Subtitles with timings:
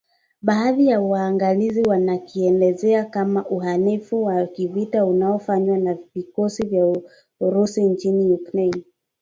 [0.41, 6.95] baadhi ya waangalizi wanakielezea kama uhalifu wa kivita unaofanywa na vikosi vya
[7.39, 8.83] Urusi nchini Ukraine